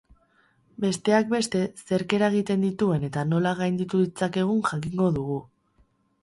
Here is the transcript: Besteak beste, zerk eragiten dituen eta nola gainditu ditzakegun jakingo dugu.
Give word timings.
Besteak 0.85 1.27
beste, 1.33 1.61
zerk 1.91 2.15
eragiten 2.19 2.63
dituen 2.69 3.05
eta 3.09 3.27
nola 3.35 3.53
gainditu 3.61 4.01
ditzakegun 4.07 4.65
jakingo 4.71 5.13
dugu. 5.21 5.39